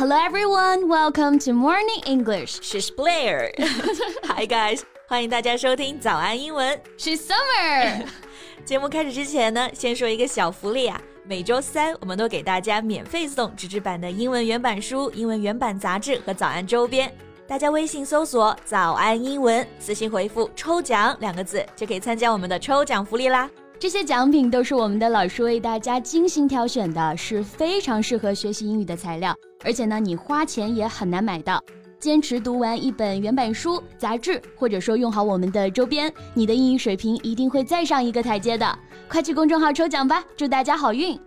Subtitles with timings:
[0.00, 2.58] Hello everyone, welcome to Morning English.
[2.62, 3.52] She's Blair.
[4.24, 6.80] Hi guys，欢迎大家收听早安英文。
[6.96, 8.06] She's Summer.
[8.64, 10.98] 节目开始之前呢，先说一个小福利啊。
[11.26, 17.14] 每周三，我们都给大家免费送纸质版的英文原版书、英文原版杂志和早安周边。
[17.46, 23.50] 大家微信搜索“早安英文”，私信回复“抽奖”两个字，就可以参加我们的抽奖福利啦。
[23.78, 31.62] 这些奖品都是我们的老师为大家精心挑选的，是非常适合学习英语的材料，而且呢，你花钱也很难买到。
[31.98, 38.78] 坚持读完一本原版书、杂志，或者说用好我们的周边，你的英语水平一定会再上一个台阶的。
[39.06, 41.20] 快去公众号抽奖吧，祝大家好运！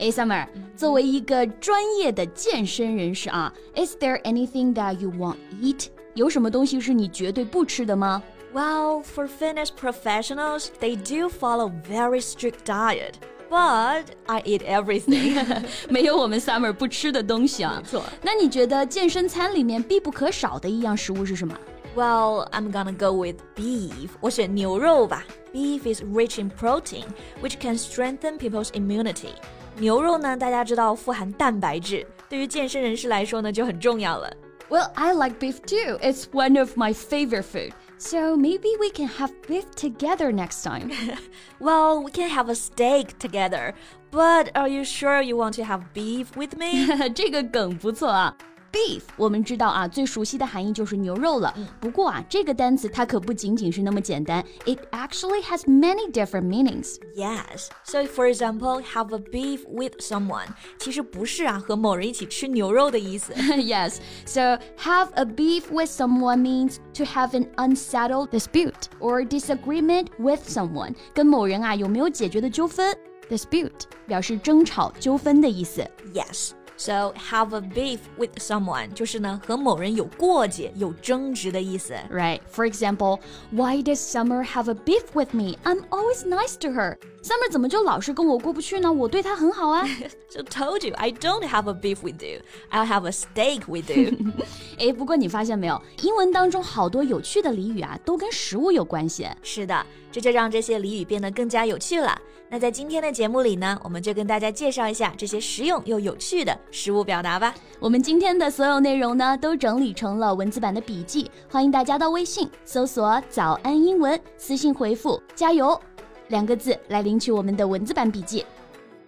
[0.00, 5.86] 哎，Summer，作为一个专业的健身人士啊，Is there anything that you won't eat？
[6.14, 8.20] 有什么东西是你绝对不吃的吗
[8.52, 13.12] ？Well, for fitness professionals, they do follow very strict diet.
[13.49, 15.63] But I eat everything.
[15.87, 17.79] 没有我们 Summer 不吃的东西啊。
[17.81, 18.03] 没错。
[18.21, 21.55] 那你觉得健身餐里面必不可少的一样食物是什么？
[21.95, 24.09] Well, I'm gonna go with beef.
[24.19, 25.23] 我选牛肉吧。
[25.53, 27.05] Beef is rich in protein,
[27.41, 29.29] which can strengthen people's immunity.
[29.77, 34.29] 牛肉呢，大家知道富含蛋白质，对于健身人士来说呢就很重要了。
[34.69, 35.97] Well, I like beef too.
[35.99, 37.71] It's one of my favorite food.
[37.99, 40.91] So maybe we can have beef together next time.
[41.59, 43.73] Well, we can have a steak together,
[44.11, 46.87] but are you sure you want to have beef with me?
[47.13, 48.35] 这个梗不错啊。
[48.71, 51.55] Beef，我们知道啊，最熟悉的含义就是牛肉了。
[51.79, 54.43] 不过啊，这个单词它可不仅仅是那么简单。
[54.65, 56.97] It actually has many different meanings.
[57.15, 57.69] Yes.
[57.85, 60.47] So, for example, have a beef with someone.
[60.77, 63.31] 其实不是啊，和某人一起吃牛肉的意思。
[63.33, 63.99] yes.
[64.25, 70.41] So have a beef with someone means to have an unsettled dispute or disagreement with
[70.49, 70.95] someone.
[71.13, 72.93] 跟某人啊有没有解决的纠纷？
[73.29, 75.89] Dispute 表示争吵、纠纷的意思。
[76.13, 76.51] Yes.
[76.79, 81.93] So have a beef with someone 就是呢和某人有过节、有争执的意思。
[82.11, 82.41] Right.
[82.53, 83.19] For example,
[83.51, 85.57] why does Summer have a beef with me?
[85.63, 86.97] I'm always nice to her.
[87.23, 88.91] Summer 怎么就老是跟我过不去呢？
[88.91, 89.87] 我对她很好啊。
[90.29, 92.41] So told you I don't have a beef with you.
[92.69, 94.11] I'll have a steak with you.
[94.77, 99.29] 诶，不过你发现没有，英文当中好多有趣的俚语啊，都跟食物有关系。
[99.41, 102.16] 是的， 这就让这些俚语变得更加有趣了。
[102.48, 107.54] 那在今天的节目里呢，我们就跟大家介绍一下这些实用又有趣的食物表达吧。
[107.78, 115.80] 我们今天的所有内容呢，都整理成了文字版的笔记，欢迎大家到微信搜索“早安英文”，私信回复“加油”
[116.26, 118.44] 两个字来领取我们的文字版笔记。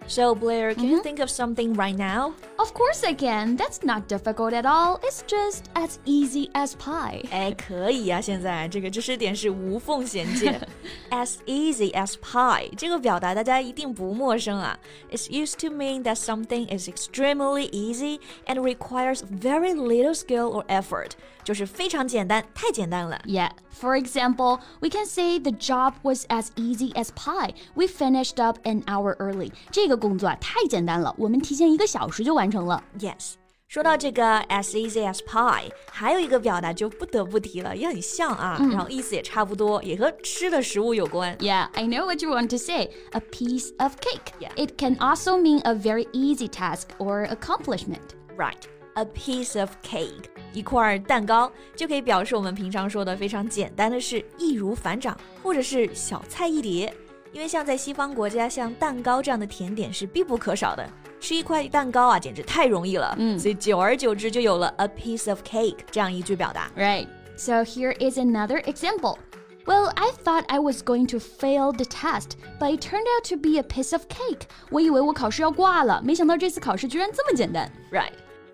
[0.07, 2.33] So Blair, can you think of something right now?
[2.62, 3.56] Of course I can.
[3.56, 4.98] That's not difficult at all.
[5.02, 7.24] It's just as easy as pie.
[7.30, 10.60] 哎，可以呀、现在这个知识点是无缝衔接。
[11.10, 14.76] as easy as pie 这个表达大家一定不陌生啊。
[15.12, 21.12] It's used to mean that something is extremely easy and requires very little skill or effort，
[21.44, 23.20] 就是非常简单，太简单了。
[23.24, 23.50] Yeah.
[23.80, 27.54] For example, we can say the job was as easy as pie.
[27.76, 29.52] We finished up an hour early.
[29.70, 32.82] 这个工作啊太简单了，我们提前一个小时就完 成了。
[32.98, 33.34] Yes。
[33.68, 41.36] 说到这个 as easy as pie，还有一个表达就不得不提了，也很像啊，然后意思也差不多，也和吃的食物有关。
[41.36, 42.90] Yeah, I know what you want to say.
[43.10, 44.32] A piece of cake.
[44.40, 44.52] Yeah.
[44.56, 48.16] It can also mean a very easy task or accomplishment.
[48.38, 48.62] Right,
[48.94, 56.94] a piece of cake，一块蛋糕就可以表示我们平常说的非常简单的事，易如反掌，或者是小菜一碟。
[57.32, 60.88] 因为像在西方国家，像蛋糕这样的甜点是必不可少的。
[61.20, 63.14] 吃一块蛋糕啊，简直太容易了。
[63.18, 66.70] 嗯，所以久而久之就有了 a piece of cake 这样一句表达。
[66.76, 67.06] Right.
[67.36, 69.18] So here is another example.
[69.66, 73.36] Well, I thought I was going to fail the test, but it turned out to
[73.36, 74.48] be a piece of cake.
[74.70, 77.70] 我以为我考试要挂了，没想到这次考试居然这么简单。
[77.92, 78.12] Right。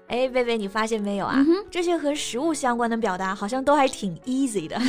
[0.09, 1.45] 哎，贝贝，你发现没有啊？
[1.71, 4.81] 这些和食物相关的表达好像都还挺 easy 的。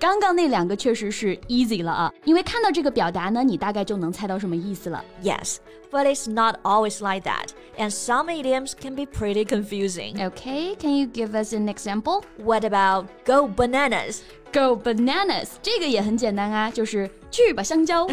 [0.00, 5.02] 刚刚那两个确实是 easy 了啊，因为看到这个表达呢，你大概就能猜到什么意思了。
[5.22, 5.58] yes,
[5.92, 10.16] but it's not always like that, and some idioms can be pretty confusing.
[10.16, 12.22] Okay, can you give us an example?
[12.36, 14.18] What about go bananas?
[14.52, 18.08] Go bananas，这个也很简单啊，就是去吧香蕉。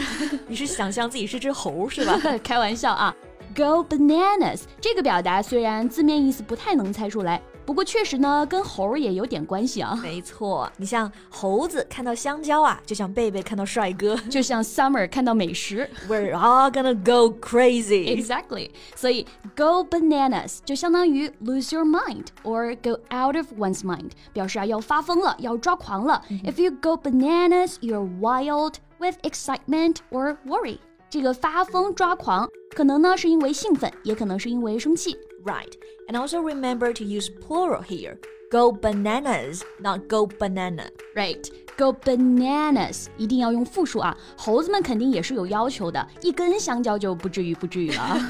[0.47, 2.19] 你是想象自己是只猴是吧？
[2.43, 3.13] 开玩笑啊。
[3.55, 9.97] Go bananas 这个表达虽然字面意思不太能猜出来，不过确实呢跟猴儿也有点关系啊。
[10.03, 14.17] 没错，你像猴子看到香蕉啊，就像贝贝看到帅哥。
[14.29, 18.21] 就像 Summer 看到美食 We're all gonna go crazy.
[18.21, 18.71] ，exactly。
[18.93, 19.25] 所以
[19.55, 26.21] go bananas 就相当于 lose your mind or go out of one's mind，表示啊要发疯了，要抓狂了。
[26.43, 30.79] If you go bananas, you're wild with excitement or worry。
[31.10, 35.18] 这个发疯抓狂，可能呢是因为兴奋，也可能是因为生气。
[35.44, 35.72] Right.
[36.06, 38.18] And also remember to use plural here.
[38.50, 40.88] Go bananas, not go banana.
[41.14, 41.48] Right.
[41.76, 44.16] Go bananas，一定要用复数啊！
[44.36, 48.20] 猴子们肯定也是有要求的，一根香蕉就不至于不至于了。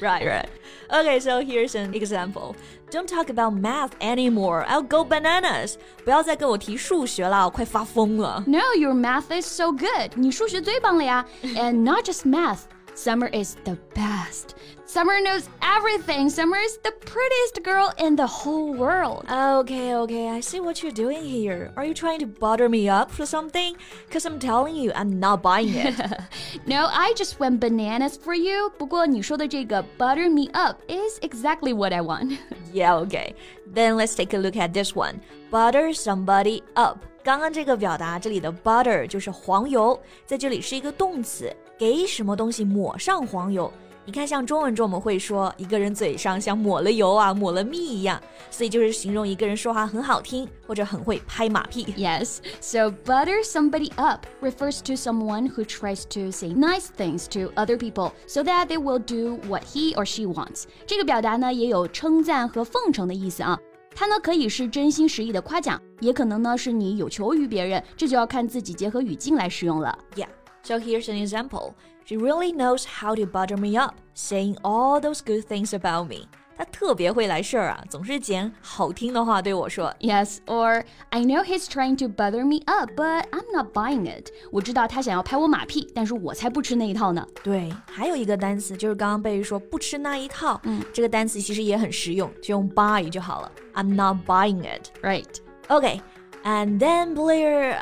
[0.00, 0.46] right, right.
[0.89, 2.55] Okay, so here's an example.
[2.91, 4.65] Don't talk about math anymore.
[4.67, 5.75] I'll go bananas.
[6.03, 8.43] 不要再跟我提数学了，我快发疯了。
[8.47, 10.11] No, your math is so good.
[10.15, 11.25] 你数学最棒了呀！
[11.43, 12.59] And not just math.
[12.93, 14.55] Summer is the best.
[14.85, 16.29] Summer knows everything.
[16.29, 19.25] Summer is the prettiest girl in the whole world.
[19.29, 21.73] Okay, okay, I see what you're doing here.
[21.75, 23.75] Are you trying to butter me up for something?
[24.07, 25.95] Because I'm telling you, I'm not buying it.
[26.65, 28.71] no, I just went bananas for you.
[28.77, 32.37] 不过你说的这个 butter me up is exactly what I want.
[32.71, 33.35] yeah, okay.
[33.67, 35.19] Then let's take a look at this one.
[35.51, 36.99] Butter somebody up.
[37.25, 43.72] 刚刚这个表达，这里的 butter 就是黄油，在这里是一个动词， 给什么东西抹上黄油。
[44.04, 51.84] 你看，像中文中我们会说一个人嘴上像抹了油啊，抹了蜜一样，所以就是形容一个人说话很好听或者很会拍马屁。
[51.96, 57.78] Yes, so butter somebody up refers to someone who tries to say nice things to other
[57.78, 60.64] people so that they will do what he or she wants。
[60.86, 63.58] 这个表达呢也有称赞和奉承的意思啊。
[63.94, 69.96] 它呢可以是真心实意的夸奖，也可能呢是你有求于别人，这就要看自己结合语境来使用了。
[70.14, 70.28] Yeah.
[70.63, 71.73] So here's an example.
[72.05, 76.27] She really knows how to butter me up, saying all those good things about me.
[76.57, 79.93] 他特别会来事儿啊，总是捡好听的话对我说。
[79.99, 84.29] Yes, or I know he's trying to butter me up, but I'm not buying it.
[84.51, 87.27] 我知道他想要拍我马屁，但是我才不吃那一套呢。
[87.43, 93.51] 对，还有一个单词就是刚刚贝贝说不吃那一套，嗯，这个单词其实也很实用，就用 buy 就好了。
[93.73, 94.91] I'm not buying it.
[95.01, 95.35] Right.
[95.67, 95.99] Okay.
[96.45, 97.77] And then Blair.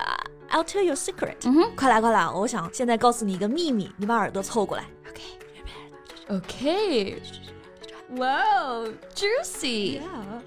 [0.50, 1.38] I'll tell you a secret.
[1.46, 2.30] 嗯哼，快来快来！
[2.30, 4.86] 我想现在告诉你一个秘密，你把耳朵凑过来。
[6.30, 6.42] Okay.
[6.42, 7.16] Okay.
[8.10, 10.00] Wow, juicy.
[10.00, 10.42] Yeah.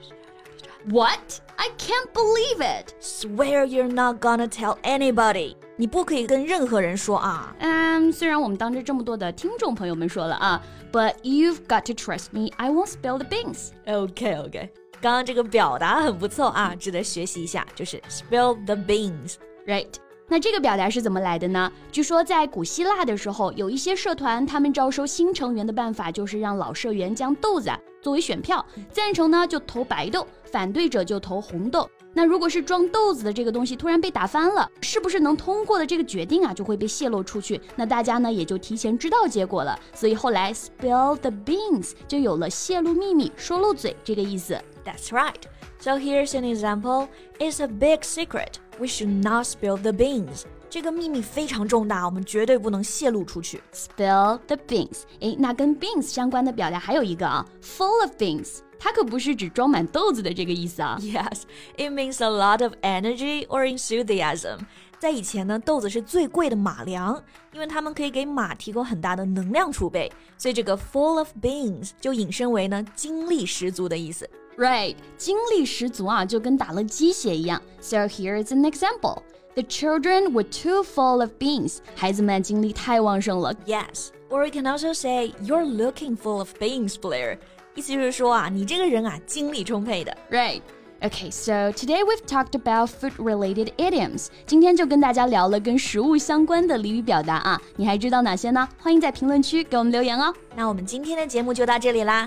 [0.88, 1.40] What?
[1.56, 2.94] I can't believe it.
[3.00, 5.56] Swear you're not gonna tell anybody.
[5.74, 7.54] 你不可以跟任何人说啊。
[7.58, 12.52] 嗯，虽然我们当着这么多的听众朋友们说了啊，But you've got to trust me.
[12.56, 13.70] I won't spill the beans.
[13.84, 14.70] Okay, okay.
[15.00, 19.34] 刚刚这个表达很不错啊，值得学习一下，就是 spill the beans。
[19.65, 19.93] Right，
[20.27, 21.71] 那这个表达是怎么来的呢？
[21.91, 31.89] 据说在古希腊的时候，有一些社团，他们招收新成员的办法就是让老社员将豆子啊作为选票，赞成呢就投白豆，反对者就投红豆。
[32.13, 39.79] 那如果是装豆子的这个东西突然被打翻了，是不是能通过的这个决定啊就会被泄露出去，那大家呢也就提前知道结果了。
[39.93, 44.59] 所以后来 spill the beans 就有了泄露秘密、说漏嘴这个意思。
[44.83, 45.35] That's right.
[45.80, 47.08] So here's an example.
[47.38, 48.54] It's a big secret.
[48.78, 50.44] We should not spill the beans.
[50.68, 53.62] 这个秘密非常重大，我们绝对不能泄露出去。
[53.72, 60.98] Spill the beans，诶，那跟 beans 相关的表达还有一个啊，full of beans，它可不是指装满豆子的这个意思啊。
[61.00, 61.42] Yes,
[61.76, 64.58] it means a lot of energy or enthusiasm.
[64.98, 67.22] 在以前呢，豆子是最贵的马粮，
[67.52, 74.28] 因为它们可以给马提供很大的能量储备，所以这个 full of beans 就引申为呢精力十足的意思。
[74.56, 77.60] Right，精力十足啊，就跟打了鸡血一样。
[77.80, 79.22] So here is an example.
[79.54, 81.78] The children were too full of beans.
[81.94, 83.54] 孩子们精力太旺盛了。
[83.66, 87.38] Yes, or we can also say you're looking full of beans, Blair.
[87.75, 90.16] 意思就是说啊，你这个人啊，精力充沛的。
[90.30, 90.62] Right.
[91.02, 94.28] Okay, so today we've talked about food-related idioms.
[94.46, 98.66] 今天就跟大家聊了跟食物相关的俚语表达啊，你还知道哪些呢？
[98.80, 100.32] 欢迎在评论区给我们留言哦。
[100.54, 102.26] 那我们今天的节目就到这里啦。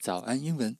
[0.00, 0.78] 早安英文。